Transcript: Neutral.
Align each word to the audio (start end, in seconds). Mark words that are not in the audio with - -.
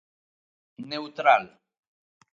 Neutral. 0.93 1.43